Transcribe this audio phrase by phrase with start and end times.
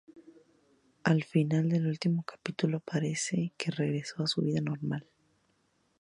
[1.03, 5.05] Al final del último capítulo parece que regresó a su vida normal.